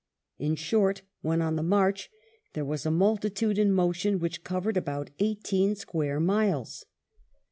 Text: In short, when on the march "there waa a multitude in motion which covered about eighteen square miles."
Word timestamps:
In 0.39 0.55
short, 0.55 1.03
when 1.21 1.43
on 1.43 1.57
the 1.57 1.61
march 1.61 2.09
"there 2.53 2.65
waa 2.65 2.77
a 2.85 2.89
multitude 2.89 3.59
in 3.59 3.71
motion 3.71 4.17
which 4.17 4.43
covered 4.43 4.75
about 4.75 5.11
eighteen 5.19 5.75
square 5.75 6.19
miles." 6.19 6.87